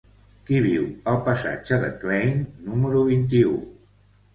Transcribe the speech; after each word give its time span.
Qui 0.47 0.61
viu 0.67 0.87
al 1.11 1.21
passatge 1.29 1.81
de 1.85 1.93
Klein 2.03 2.45
número 2.67 3.09
vint-i-u? 3.15 3.59